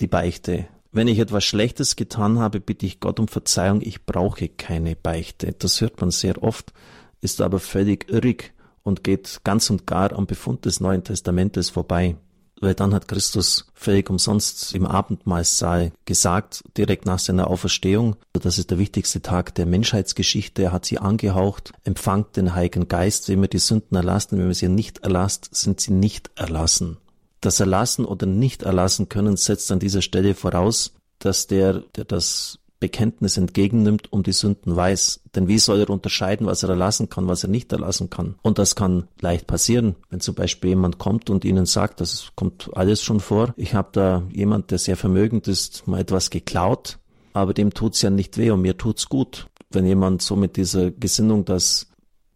[0.00, 0.66] die Beichte.
[0.92, 5.52] Wenn ich etwas Schlechtes getan habe, bitte ich Gott um Verzeihung, ich brauche keine Beichte.
[5.52, 6.72] Das hört man sehr oft,
[7.20, 12.16] ist aber völlig irrig und geht ganz und gar am Befund des Neuen Testamentes vorbei.
[12.58, 18.70] Weil dann hat Christus völlig umsonst im Abendmahlsaal gesagt, direkt nach seiner Auferstehung, das ist
[18.70, 23.48] der wichtigste Tag der Menschheitsgeschichte, er hat sie angehaucht, empfangt den Heiligen Geist, wenn wir
[23.48, 26.96] die Sünden erlassen, wenn wir sie nicht erlasst, sind sie nicht erlassen.
[27.40, 32.58] Das Erlassen oder nicht erlassen können setzt an dieser Stelle voraus, dass der, der das
[32.78, 35.22] Bekenntnis entgegennimmt, um die Sünden weiß.
[35.34, 38.36] Denn wie soll er unterscheiden, was er erlassen kann, was er nicht erlassen kann?
[38.42, 42.70] Und das kann leicht passieren, wenn zum Beispiel jemand kommt und ihnen sagt, das kommt
[42.74, 46.98] alles schon vor, ich habe da jemand, der sehr vermögend ist, mal etwas geklaut,
[47.32, 49.46] aber dem tut's ja nicht weh und mir tut's gut.
[49.70, 51.88] Wenn jemand so mit dieser Gesinnung das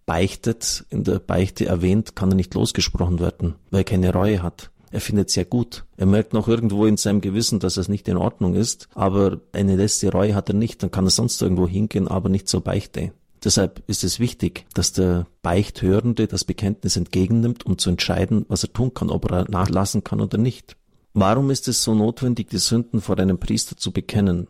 [0.06, 4.70] beichtet, in der Beichte erwähnt, kann er nicht losgesprochen werden, weil er keine Reue hat.
[4.90, 5.84] Er findet es ja gut.
[5.96, 9.76] Er merkt noch irgendwo in seinem Gewissen, dass es nicht in Ordnung ist, aber eine
[9.76, 13.12] letzte Reue hat er nicht, dann kann er sonst irgendwo hingehen, aber nicht zur Beichte.
[13.42, 18.72] Deshalb ist es wichtig, dass der Beichthörende das Bekenntnis entgegennimmt, um zu entscheiden, was er
[18.72, 20.76] tun kann, ob er nachlassen kann oder nicht.
[21.14, 24.48] Warum ist es so notwendig, die Sünden vor einem Priester zu bekennen?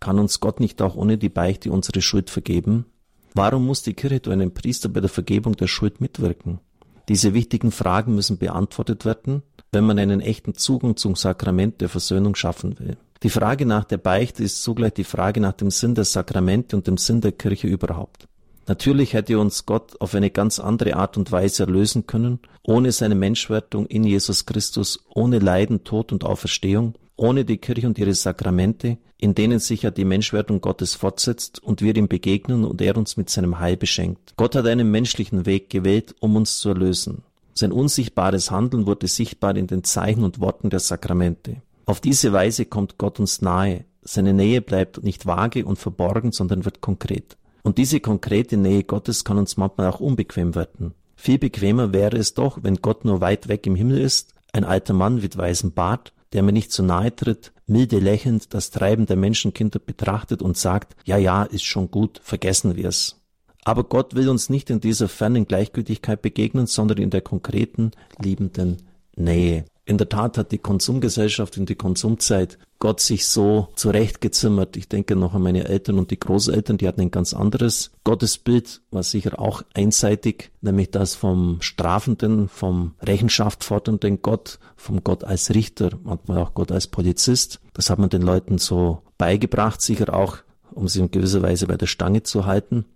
[0.00, 2.86] Kann uns Gott nicht auch ohne die Beichte unsere Schuld vergeben?
[3.34, 6.60] Warum muss die Kirche durch einen Priester bei der Vergebung der Schuld mitwirken?
[7.08, 12.34] Diese wichtigen Fragen müssen beantwortet werden, wenn man einen echten Zugang zum Sakrament der Versöhnung
[12.34, 12.96] schaffen will.
[13.22, 16.86] Die Frage nach der Beichte ist zugleich die Frage nach dem Sinn der Sakramente und
[16.86, 18.28] dem Sinn der Kirche überhaupt.
[18.66, 23.14] Natürlich hätte uns Gott auf eine ganz andere Art und Weise erlösen können, ohne seine
[23.14, 28.98] Menschwertung in Jesus Christus, ohne Leiden, Tod und Auferstehung, ohne die Kirche und ihre Sakramente,
[29.18, 33.16] in denen sich ja die Menschwerdung Gottes fortsetzt und wir ihm begegnen und er uns
[33.16, 34.34] mit seinem Heil beschenkt.
[34.36, 37.22] Gott hat einen menschlichen Weg gewählt, um uns zu erlösen.
[37.54, 41.62] Sein unsichtbares Handeln wurde sichtbar in den Zeichen und Worten der Sakramente.
[41.86, 43.84] Auf diese Weise kommt Gott uns nahe.
[44.02, 47.36] Seine Nähe bleibt nicht vage und verborgen, sondern wird konkret.
[47.62, 50.94] Und diese konkrete Nähe Gottes kann uns manchmal auch unbequem werden.
[51.16, 54.92] Viel bequemer wäre es doch, wenn Gott nur weit weg im Himmel ist, ein alter
[54.92, 59.16] Mann mit weißem Bart, der mir nicht zu nahe tritt, milde lächelnd das Treiben der
[59.16, 63.20] Menschenkinder betrachtet und sagt, ja, ja, ist schon gut, vergessen wir's.
[63.64, 68.82] Aber Gott will uns nicht in dieser fernen Gleichgültigkeit begegnen, sondern in der konkreten, liebenden
[69.16, 69.64] Nähe.
[69.86, 74.76] In der Tat hat die Konsumgesellschaft in die Konsumzeit Gott sich so zurechtgezimmert.
[74.78, 78.80] Ich denke noch an meine Eltern und die Großeltern, die hatten ein ganz anderes Gottesbild,
[78.90, 85.54] war sicher auch einseitig, nämlich das vom strafenden, vom Rechenschaft fordernden Gott, vom Gott als
[85.54, 87.60] Richter, manchmal auch Gott als Polizist.
[87.74, 90.38] Das hat man den Leuten so beigebracht, sicher auch,
[90.72, 92.86] um sie in gewisser Weise bei der Stange zu halten.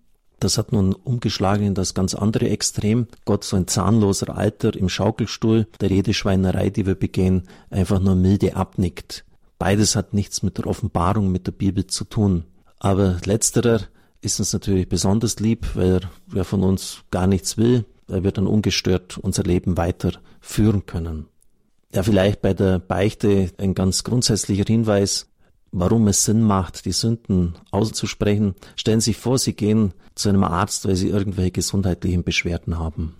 [0.40, 3.08] Das hat nun umgeschlagen in das ganz andere Extrem.
[3.24, 8.14] Gott, so ein zahnloser Alter im Schaukelstuhl, der jede Schweinerei, die wir begehen, einfach nur
[8.14, 9.24] milde abnickt.
[9.58, 12.44] Beides hat nichts mit der Offenbarung, mit der Bibel zu tun.
[12.78, 13.80] Aber letzterer
[14.20, 16.00] ist uns natürlich besonders lieb, weil
[16.34, 21.26] er von uns gar nichts will, weil wir dann ungestört unser Leben weiter führen können.
[21.92, 25.28] Ja, vielleicht bei der Beichte ein ganz grundsätzlicher Hinweis
[25.72, 28.54] warum es Sinn macht, die Sünden auszusprechen.
[28.76, 33.14] Stellen Sie sich vor, Sie gehen zu einem Arzt, weil Sie irgendwelche gesundheitlichen Beschwerden haben.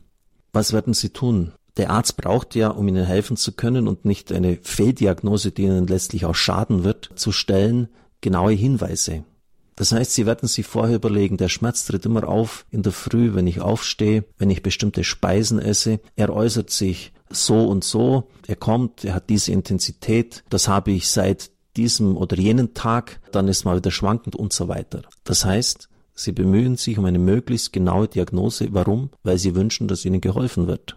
[0.53, 1.53] Was werden Sie tun?
[1.77, 5.87] Der Arzt braucht ja, um Ihnen helfen zu können und nicht eine Fehldiagnose, die Ihnen
[5.87, 7.89] letztlich auch schaden wird, zu stellen,
[8.21, 9.25] genaue Hinweise.
[9.77, 13.35] Das heißt, Sie werden sich vorher überlegen, der Schmerz tritt immer auf in der Früh,
[13.35, 16.01] wenn ich aufstehe, wenn ich bestimmte Speisen esse.
[16.17, 21.09] Er äußert sich so und so, er kommt, er hat diese Intensität, das habe ich
[21.09, 25.03] seit diesem oder jenen Tag, dann ist mal wieder schwankend und so weiter.
[25.25, 28.69] Das heißt, sie bemühen sich um eine möglichst genaue Diagnose.
[28.73, 29.11] Warum?
[29.23, 30.97] Weil sie wünschen, dass ihnen geholfen wird.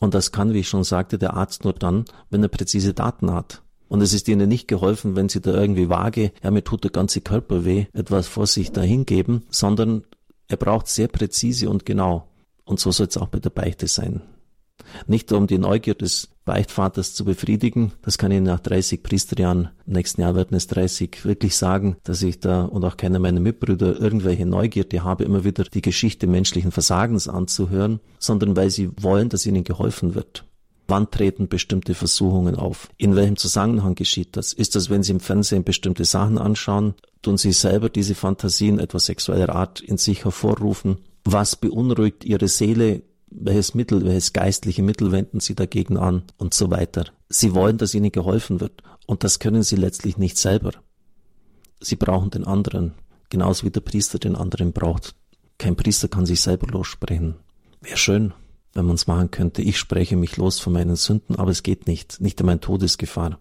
[0.00, 3.32] Und das kann, wie ich schon sagte, der Arzt nur dann, wenn er präzise Daten
[3.32, 3.62] hat.
[3.88, 6.90] Und es ist ihnen nicht geholfen, wenn sie da irgendwie vage, ja, mir tut der
[6.90, 10.04] ganze Körper weh, etwas vor sich dahingeben, sondern
[10.46, 12.28] er braucht sehr präzise und genau.
[12.64, 14.20] Und so soll es auch bei der Beichte sein.
[15.06, 17.92] Nicht um die Neugier des Beichtvaters zu befriedigen.
[18.02, 22.40] Das kann ich nach 30 Priesterjahren, nächsten Jahr werden es 30, wirklich sagen, dass ich
[22.40, 27.28] da und auch keiner meiner Mitbrüder irgendwelche Neugierde habe, immer wieder die Geschichte menschlichen Versagens
[27.28, 30.44] anzuhören, sondern weil sie wollen, dass ihnen geholfen wird.
[30.90, 32.88] Wann treten bestimmte Versuchungen auf?
[32.96, 34.54] In welchem Zusammenhang geschieht das?
[34.54, 36.94] Ist das, wenn Sie im Fernsehen bestimmte Sachen anschauen?
[37.20, 40.96] Tun Sie selber diese Fantasien etwas sexueller Art in sich hervorrufen?
[41.26, 43.02] Was beunruhigt Ihre Seele?
[43.30, 47.06] Welches Mittel, welches geistliche Mittel wenden sie dagegen an und so weiter.
[47.28, 50.72] Sie wollen, dass ihnen geholfen wird und das können sie letztlich nicht selber.
[51.80, 52.94] Sie brauchen den anderen,
[53.30, 55.14] genauso wie der Priester den anderen braucht.
[55.58, 57.36] Kein Priester kann sich selber lossprechen.
[57.80, 58.32] Wäre schön,
[58.74, 59.62] wenn man es machen könnte.
[59.62, 63.38] Ich spreche mich los von meinen Sünden, aber es geht nicht, nicht in meine Todesgefahr.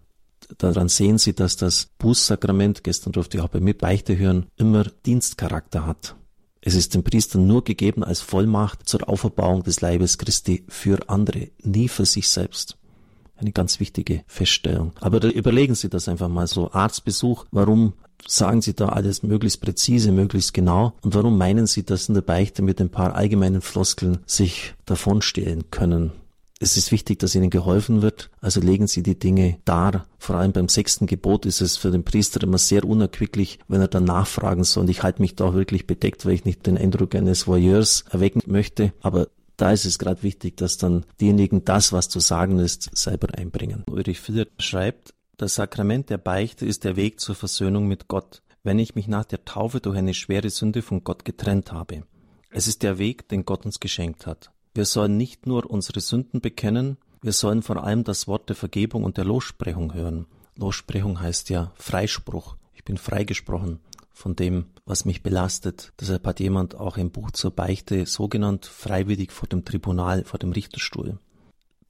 [0.58, 4.84] daran sehen Sie, dass das Bußsakrament, gestern durfte ich auch bei mir Beichte hören, immer
[5.06, 6.16] Dienstcharakter hat.
[6.62, 11.50] Es ist dem Priester nur gegeben als Vollmacht zur Auferbauung des Leibes Christi für andere,
[11.64, 12.78] nie für sich selbst.
[13.36, 14.94] Eine ganz wichtige Feststellung.
[15.00, 16.72] Aber überlegen Sie das einfach mal so.
[16.72, 17.94] Arztbesuch, warum
[18.26, 20.94] sagen Sie da alles möglichst präzise, möglichst genau?
[21.02, 25.70] Und warum meinen Sie, dass in der Beichte mit ein paar allgemeinen Floskeln sich davonstehlen
[25.70, 26.12] können?
[26.60, 30.08] Es ist wichtig, dass ihnen geholfen wird, also legen sie die Dinge dar.
[30.18, 33.88] Vor allem beim sechsten Gebot ist es für den Priester immer sehr unerquicklich, wenn er
[33.88, 34.82] dann nachfragen soll.
[34.82, 38.06] Und ich halte mich da auch wirklich bedeckt, weil ich nicht den Eindruck eines Voyeurs
[38.10, 38.92] erwecken möchte.
[39.02, 43.38] Aber da ist es gerade wichtig, dass dann diejenigen das, was zu sagen ist, selber
[43.38, 43.84] einbringen.
[43.88, 48.80] Ulrich Filler schreibt, das Sakrament der Beichte ist der Weg zur Versöhnung mit Gott, wenn
[48.80, 52.04] ich mich nach der Taufe durch eine schwere Sünde von Gott getrennt habe.
[52.50, 54.52] Es ist der Weg, den Gott uns geschenkt hat.
[54.78, 59.06] Wir sollen nicht nur unsere Sünden bekennen, wir sollen vor allem das Wort der Vergebung
[59.06, 60.28] und der Lossprechung hören.
[60.56, 62.58] Lossprechung heißt ja Freispruch.
[62.76, 63.80] Ich bin freigesprochen
[64.14, 65.94] von dem, was mich belastet.
[66.00, 70.38] Deshalb hat jemand auch im Buch zur Beichte so genannt freiwillig vor dem Tribunal, vor
[70.38, 71.18] dem Richterstuhl.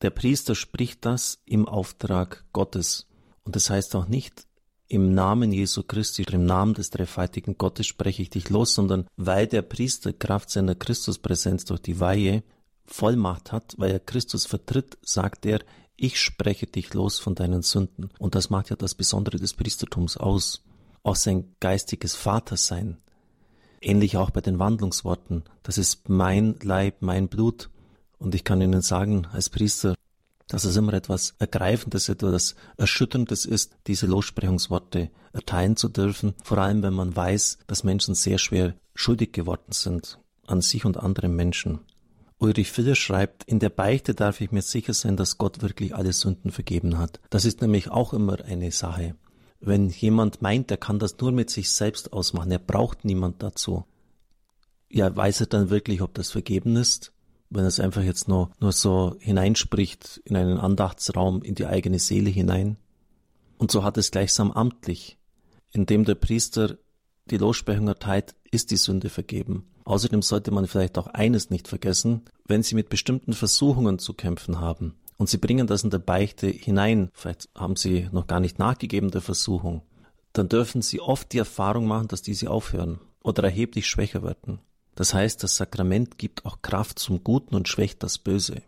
[0.01, 3.05] Der Priester spricht das im Auftrag Gottes.
[3.43, 4.47] Und das heißt auch nicht,
[4.87, 9.45] im Namen Jesu Christi, im Namen des dreifaltigen Gottes spreche ich dich los, sondern weil
[9.45, 12.43] der Priester Kraft seiner Christuspräsenz durch die Weihe
[12.87, 15.59] Vollmacht hat, weil er Christus vertritt, sagt er,
[15.95, 18.09] ich spreche dich los von deinen Sünden.
[18.19, 20.63] Und das macht ja das Besondere des Priestertums aus.
[21.03, 22.97] Auch sein geistiges Vatersein.
[23.81, 25.43] Ähnlich auch bei den Wandlungsworten.
[25.63, 27.69] Das ist mein Leib, mein Blut.
[28.19, 29.95] Und ich kann Ihnen sagen, als Priester,
[30.47, 36.35] dass es immer etwas Ergreifendes, etwas Erschütterndes ist, diese Lossprechungsworte erteilen zu dürfen.
[36.43, 40.97] Vor allem, wenn man weiß, dass Menschen sehr schwer schuldig geworden sind an sich und
[40.97, 41.79] anderen Menschen.
[42.39, 46.13] Ulrich Filler schreibt, in der Beichte darf ich mir sicher sein, dass Gott wirklich alle
[46.13, 47.19] Sünden vergeben hat.
[47.29, 49.15] Das ist nämlich auch immer eine Sache.
[49.59, 53.85] Wenn jemand meint, er kann das nur mit sich selbst ausmachen, er braucht niemand dazu.
[54.89, 57.11] Ja, weiß er dann wirklich, ob das vergeben ist?
[57.49, 61.97] Wenn er es einfach jetzt nur, nur so hineinspricht in einen Andachtsraum, in die eigene
[61.97, 62.77] Seele hinein.
[63.57, 65.17] Und so hat es gleichsam amtlich.
[65.71, 66.77] Indem der Priester
[67.25, 69.65] die Lossprechung erteilt, ist die Sünde vergeben.
[69.87, 74.59] Außerdem sollte man vielleicht auch eines nicht vergessen, wenn Sie mit bestimmten Versuchungen zu kämpfen
[74.59, 78.59] haben und Sie bringen das in der Beichte hinein, vielleicht haben Sie noch gar nicht
[78.59, 79.83] nachgegeben der Versuchung,
[80.33, 84.59] dann dürfen Sie oft die Erfahrung machen, dass diese aufhören oder erheblich schwächer werden.
[84.95, 88.63] Das heißt, das Sakrament gibt auch Kraft zum Guten und schwächt das Böse.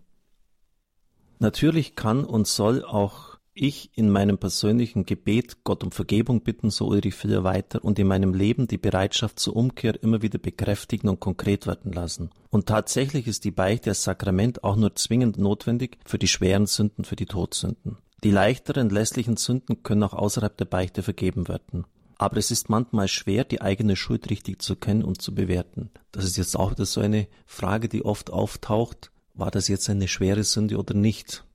[1.40, 6.88] Natürlich kann und soll auch ich in meinem persönlichen Gebet Gott um Vergebung bitten, so
[6.88, 11.20] Ulrich Filler weiter, und in meinem Leben die Bereitschaft zur Umkehr immer wieder bekräftigen und
[11.20, 12.30] konkret werden lassen.
[12.50, 17.06] Und tatsächlich ist die Beichte als Sakrament auch nur zwingend notwendig für die schweren Sünden,
[17.06, 17.98] für die Todsünden.
[18.24, 21.86] Die leichteren lässlichen Sünden können auch außerhalb der Beichte vergeben werden.
[22.18, 25.90] Aber es ist manchmal schwer, die eigene Schuld richtig zu kennen und zu bewerten.
[26.12, 29.12] Das ist jetzt auch wieder so eine Frage, die oft auftaucht.
[29.36, 31.46] War das jetzt eine schwere Sünde oder nicht?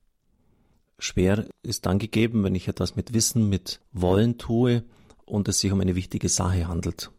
[0.99, 4.83] Schwer ist dann gegeben, wenn ich etwas mit Wissen, mit Wollen tue
[5.25, 7.11] und es sich um eine wichtige Sache handelt.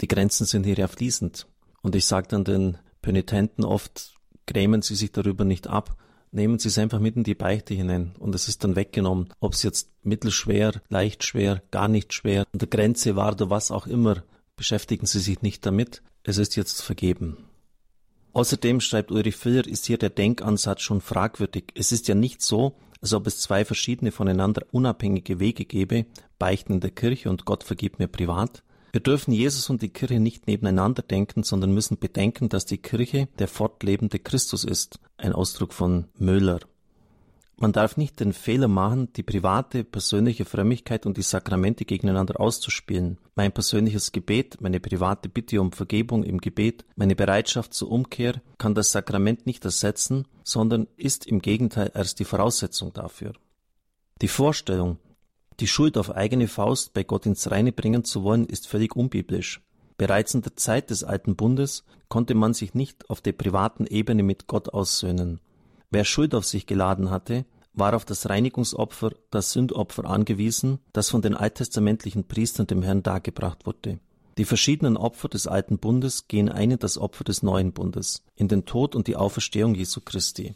[0.00, 1.46] Die Grenzen sind hier ja fließend.
[1.82, 4.14] Und ich sage dann den Penitenten oft,
[4.46, 5.96] grämen Sie sich darüber nicht ab,
[6.32, 9.32] nehmen Sie es einfach mit in die Beichte hinein und es ist dann weggenommen.
[9.40, 13.70] Ob es jetzt mittelschwer, leicht schwer, gar nicht schwer, an der Grenze war oder was
[13.70, 14.22] auch immer,
[14.56, 16.02] beschäftigen Sie sich nicht damit.
[16.22, 17.38] Es ist jetzt vergeben.
[18.32, 21.64] Außerdem, schreibt Ulrich Filler, ist hier der Denkansatz schon fragwürdig.
[21.74, 26.06] Es ist ja nicht so, als ob es zwei verschiedene voneinander unabhängige Wege gäbe,
[26.38, 28.62] Beichten in der Kirche und Gott vergibt mir privat.
[28.92, 33.28] Wir dürfen Jesus und die Kirche nicht nebeneinander denken, sondern müssen bedenken, dass die Kirche
[33.38, 36.60] der fortlebende Christus ist, ein Ausdruck von Müller.
[37.62, 43.18] Man darf nicht den Fehler machen, die private, persönliche Frömmigkeit und die Sakramente gegeneinander auszuspielen.
[43.34, 48.74] Mein persönliches Gebet, meine private Bitte um Vergebung im Gebet, meine Bereitschaft zur Umkehr kann
[48.74, 53.34] das Sakrament nicht ersetzen, sondern ist im Gegenteil erst die Voraussetzung dafür.
[54.22, 54.96] Die Vorstellung,
[55.60, 59.60] die Schuld auf eigene Faust bei Gott ins Reine bringen zu wollen, ist völlig unbiblisch.
[59.98, 64.22] Bereits in der Zeit des Alten Bundes konnte man sich nicht auf der privaten Ebene
[64.22, 65.40] mit Gott aussöhnen.
[65.90, 71.22] Wer Schuld auf sich geladen hatte, war auf das Reinigungsopfer, das Sündopfer angewiesen, das von
[71.22, 73.98] den alttestamentlichen Priestern dem Herrn dargebracht wurde.
[74.38, 78.48] Die verschiedenen Opfer des alten Bundes gehen ein in das Opfer des neuen Bundes, in
[78.48, 80.54] den Tod und die Auferstehung Jesu Christi.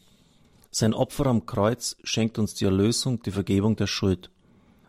[0.70, 4.30] Sein Opfer am Kreuz schenkt uns die Erlösung, die Vergebung der Schuld.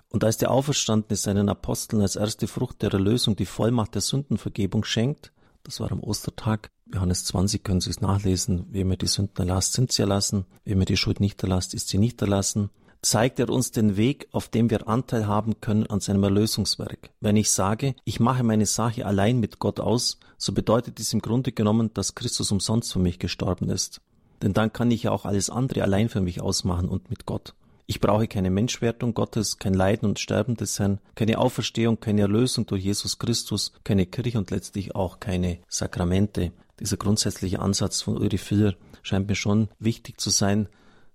[0.09, 4.83] Und als der Auferstandene seinen Aposteln als erste Frucht der Erlösung die Vollmacht der Sündenvergebung
[4.83, 5.31] schenkt,
[5.63, 8.67] das war am Ostertag, Johannes 20 können Sie es nachlesen.
[8.71, 10.45] Wem er die Sünden erlasst, sind sie erlassen.
[10.65, 12.69] Wem er die Schuld nicht erlasst, ist sie nicht erlassen.
[13.01, 17.11] zeigt er uns den Weg, auf dem wir Anteil haben können an seinem Erlösungswerk.
[17.21, 21.21] Wenn ich sage, ich mache meine Sache allein mit Gott aus, so bedeutet dies im
[21.21, 24.01] Grunde genommen, dass Christus umsonst für mich gestorben ist.
[24.41, 27.53] Denn dann kann ich ja auch alles andere allein für mich ausmachen und mit Gott.
[27.87, 32.65] Ich brauche keine Menschwertung Gottes, kein Leiden und Sterben des Herrn, keine Auferstehung, keine Erlösung
[32.65, 36.51] durch Jesus Christus, keine Kirche und letztlich auch keine Sakramente.
[36.79, 40.67] Dieser grundsätzliche Ansatz von Uri Filler scheint mir schon wichtig zu sein.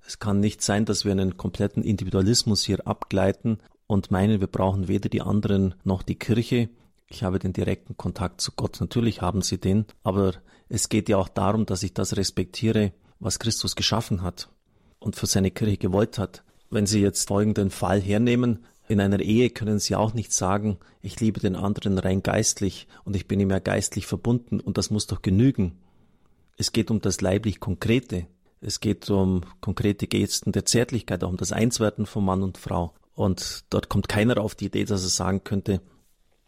[0.06, 4.88] Es kann nicht sein, dass wir einen kompletten Individualismus hier abgleiten und meinen, wir brauchen
[4.88, 6.70] weder die anderen noch die Kirche.
[7.08, 8.80] Ich habe den direkten Kontakt zu Gott.
[8.80, 10.34] Natürlich haben sie den, aber
[10.68, 14.48] es geht ja auch darum, dass ich das respektiere, was Christus geschaffen hat
[15.00, 16.44] und für seine Kirche gewollt hat.
[16.70, 21.20] Wenn Sie jetzt folgenden Fall hernehmen, in einer Ehe können Sie auch nicht sagen, ich
[21.20, 25.06] liebe den anderen rein geistlich und ich bin ihm ja geistlich verbunden und das muss
[25.06, 25.78] doch genügen.
[26.56, 28.26] Es geht um das leiblich Konkrete.
[28.60, 32.92] Es geht um konkrete Gesten der Zärtlichkeit, auch um das Einswerten von Mann und Frau.
[33.14, 35.80] Und dort kommt keiner auf die Idee, dass er sagen könnte,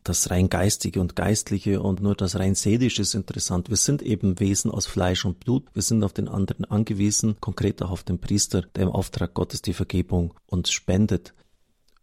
[0.02, 3.68] das rein Geistige und Geistliche und nur das rein Seelische ist interessant.
[3.68, 5.64] Wir sind eben Wesen aus Fleisch und Blut.
[5.74, 9.62] Wir sind auf den anderen angewiesen, konkret auch auf den Priester, der im Auftrag Gottes
[9.62, 11.34] die Vergebung uns spendet.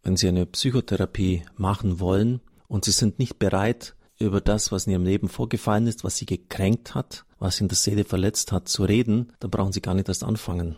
[0.04, 4.94] Wenn Sie eine Psychotherapie machen wollen und Sie sind nicht bereit, über das, was in
[4.94, 8.84] Ihrem Leben vorgefallen ist, was Sie gekränkt hat, was in der Seele verletzt hat, zu
[8.84, 10.78] reden, dann brauchen Sie gar nicht erst anfangen.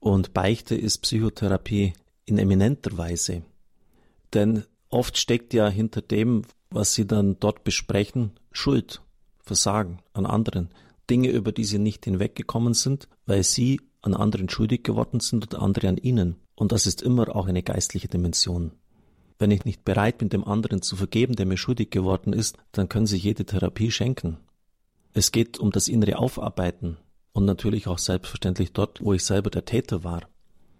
[0.00, 1.92] Und Beichte ist Psychotherapie
[2.24, 3.42] in eminenter Weise.
[4.32, 9.02] Denn Oft steckt ja hinter dem, was sie dann dort besprechen, Schuld,
[9.40, 10.68] Versagen an anderen,
[11.10, 15.60] Dinge, über die sie nicht hinweggekommen sind, weil sie an anderen schuldig geworden sind und
[15.60, 16.36] andere an ihnen.
[16.54, 18.72] Und das ist immer auch eine geistliche Dimension.
[19.38, 22.88] Wenn ich nicht bereit bin, dem anderen zu vergeben, der mir schuldig geworden ist, dann
[22.88, 24.38] können Sie jede Therapie schenken.
[25.12, 26.96] Es geht um das innere Aufarbeiten
[27.32, 30.22] und natürlich auch selbstverständlich dort, wo ich selber der Täter war.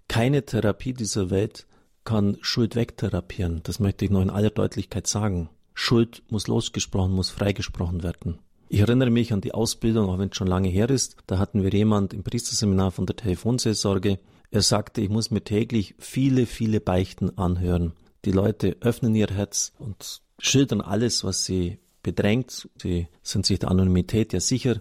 [0.09, 1.67] Keine Therapie dieser Welt
[2.05, 3.61] kann Schuld wegtherapieren.
[3.65, 5.49] Das möchte ich noch in aller Deutlichkeit sagen.
[5.73, 8.39] Schuld muss losgesprochen, muss freigesprochen werden.
[8.69, 11.17] Ich erinnere mich an die Ausbildung, auch wenn es schon lange her ist.
[11.27, 14.19] Da hatten wir jemand im Priesterseminar von der Telefonseelsorge.
[14.55, 17.93] Er sagte, ich muss mir täglich viele, viele Beichten anhören.
[18.25, 22.69] Die Leute öffnen ihr Herz und schildern alles, was sie bedrängt.
[22.81, 24.81] Sie sind sich der Anonymität ja sicher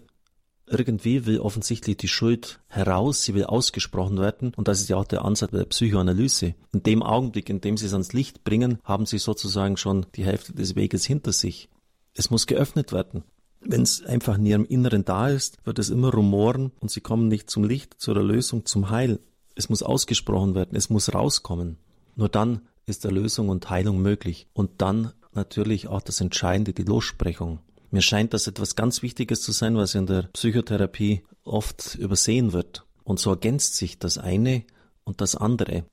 [0.65, 5.05] irgendwie will offensichtlich die Schuld heraus, sie will ausgesprochen werden und das ist ja auch
[5.05, 6.55] der Ansatz der Psychoanalyse.
[6.71, 10.23] In dem Augenblick, in dem sie es ans Licht bringen, haben sie sozusagen schon die
[10.23, 11.69] Hälfte des Weges hinter sich.
[12.13, 13.23] Es muss geöffnet werden.
[13.59, 17.27] Wenn es einfach in ihrem Inneren da ist, wird es immer rumoren und sie kommen
[17.27, 19.19] nicht zum Licht, zur Erlösung, zum Heil.
[19.55, 21.77] Es muss ausgesprochen werden, es muss rauskommen.
[22.15, 24.47] Nur dann ist Erlösung und Heilung möglich.
[24.53, 27.59] Und dann natürlich auch das Entscheidende, die Lossprechung.
[27.91, 32.85] Mir scheint das etwas ganz Wichtiges zu sein, was in der Psychotherapie oft übersehen wird.
[33.03, 34.63] Und so ergänzt sich das eine
[35.03, 35.85] und das andere.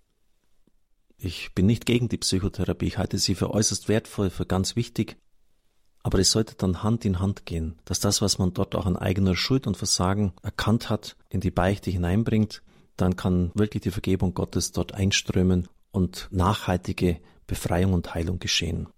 [1.19, 5.19] Ich bin nicht gegen die Psychotherapie, ich halte sie für äußerst wertvoll, für ganz wichtig.
[6.03, 8.97] Aber es sollte dann Hand in Hand gehen, dass das, was man dort auch an
[8.97, 12.63] eigener Schuld und Versagen erkannt hat, in die Beichte hineinbringt,
[13.01, 18.89] dann kann wirklich die Vergebung Gottes dort einströmen und nachhaltige Befreiung und Heilung geschehen.